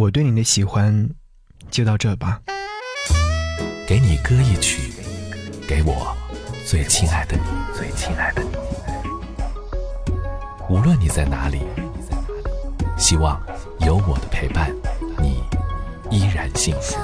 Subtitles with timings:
[0.00, 1.10] 我对你的喜欢
[1.70, 2.40] 就到这吧。
[3.86, 4.90] 给你歌一曲，
[5.68, 6.16] 给我
[6.66, 7.42] 最亲爱的你，
[7.76, 8.48] 最亲爱的你。
[10.70, 11.58] 无论你在哪里，
[12.96, 13.38] 希望
[13.80, 14.74] 有我的陪伴，
[15.18, 15.42] 你
[16.10, 16.96] 依然幸福。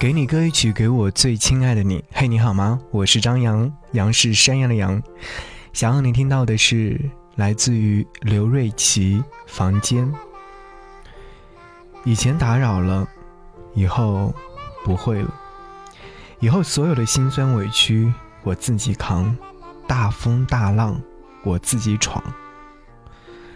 [0.00, 2.04] 给你歌一曲，给我最亲爱的你。
[2.12, 2.80] 嘿，你好吗？
[2.90, 5.00] 我是张扬，杨是山羊的羊。
[5.72, 7.00] 想要你听到的是
[7.36, 10.10] 来自于刘瑞琦《房间》。
[12.02, 13.06] 以前打扰了，
[13.74, 14.34] 以后
[14.84, 15.32] 不会了。
[16.40, 18.12] 以后所有的辛酸委屈
[18.42, 19.36] 我自己扛，
[19.86, 21.00] 大风大浪
[21.42, 22.22] 我自己闯。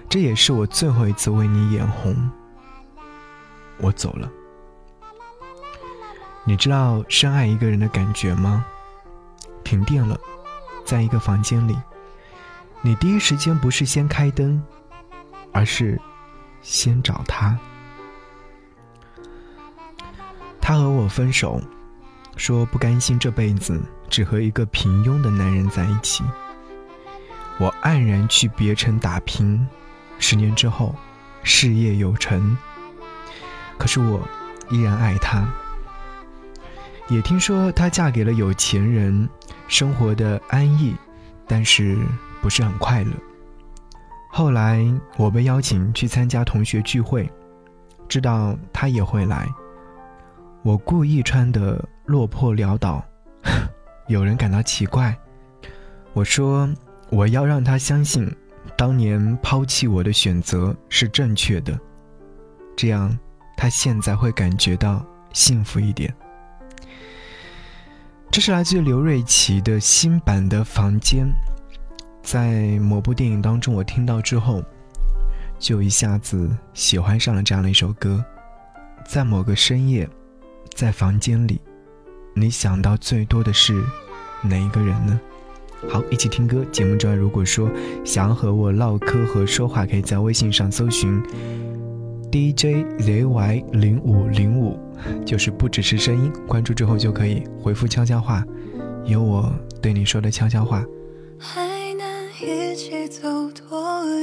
[0.09, 2.31] 这也是我最后一次为你眼红。
[3.79, 4.31] 我走了。
[6.45, 8.67] 你知道深爱一个人的感觉吗？
[9.65, 10.19] 停电了，
[10.85, 11.79] 在一个房间里，
[12.83, 14.63] 你第一时间不是先开灯，
[15.53, 16.01] 而是
[16.63, 17.59] 先找他。
[20.61, 21.61] 他和我分手，
[22.37, 26.25] 说不甘心这辈子只和一个平庸的男人在一起。
[27.59, 29.67] 我黯然去别城打拼，
[30.19, 30.95] 十年之后，
[31.43, 32.57] 事业有成。
[33.77, 34.27] 可是我
[34.71, 35.47] 依然爱他。
[37.09, 39.29] 也听说她嫁给了有钱人，
[39.69, 40.97] 生活的安逸，
[41.47, 41.99] 但是
[42.41, 43.13] 不是很快乐。
[44.31, 44.85] 后来
[45.17, 47.29] 我被邀请去参加同学聚会，
[48.09, 49.49] 知道他也会来。
[50.63, 53.05] 我故意穿得落魄潦倒，
[54.09, 55.17] 有人感到奇怪。
[56.13, 56.69] 我说
[57.09, 58.31] 我要让他相信，
[58.77, 61.79] 当年抛弃我的选择是正确的，
[62.77, 63.17] 这样
[63.57, 66.15] 他现在会感觉到幸福一点。
[68.31, 71.27] 这是来自刘瑞琦的新版的《房间》，
[72.23, 74.63] 在某部电影当中，我听到之后，
[75.59, 78.25] 就一下子喜欢上了这样的一首歌。
[79.05, 80.09] 在某个深夜，
[80.75, 81.61] 在房间里，
[82.35, 83.83] 你想到最多的是
[84.43, 85.19] 哪一个人呢？
[85.89, 86.65] 好，一起听歌。
[86.71, 87.71] 节目之外，如果说
[88.05, 91.21] 想要和我唠嗑和说话，可以在微信上搜寻。
[92.31, 94.79] D J Z Y 零五零五，
[95.25, 98.45] 就是不只是声音，关注之后就可以回复悄悄话，
[99.05, 99.53] 有我
[99.83, 100.85] 对你说的悄悄话。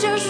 [0.00, 0.29] 就是。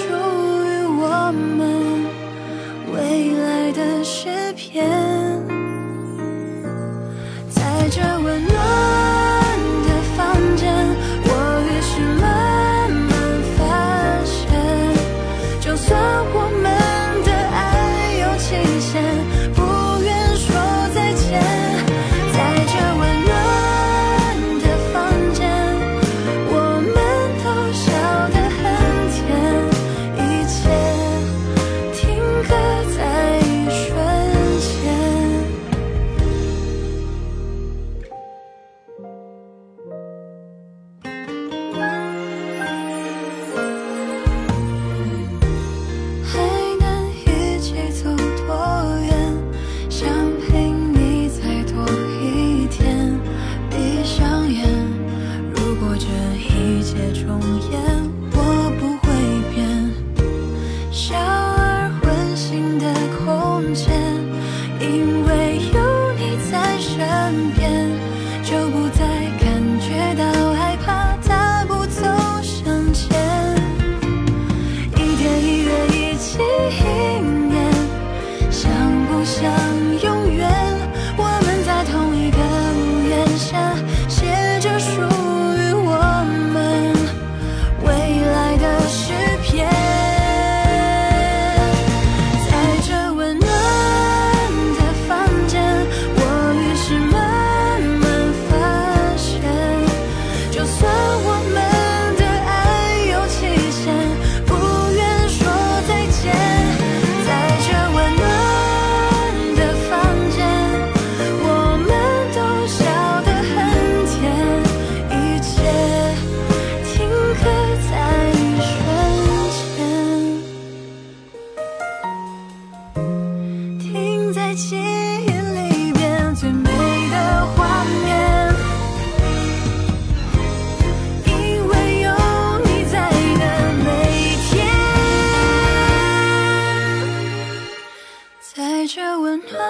[138.93, 139.63] 这温暖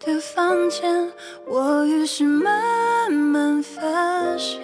[0.00, 1.08] 的房间
[1.46, 3.80] 我于是慢慢发
[4.36, 4.58] 现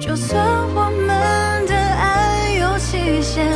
[0.00, 0.42] 就算
[0.74, 3.46] 我们的爱有期限